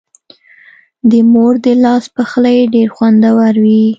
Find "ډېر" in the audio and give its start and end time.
2.73-2.87